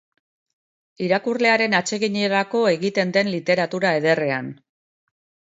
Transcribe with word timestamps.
Irakurlearen 1.07 1.75
atseginerako 1.81 2.63
egiten 2.71 3.13
den 3.19 3.31
literatura 3.35 3.93
ederrean. 4.01 4.51